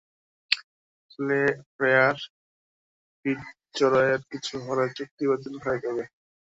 [1.71, 2.17] Claire
[3.19, 6.03] ফিটজরয়ের কিছু হলে চুক্তি বাতিল হয়ে যাবে।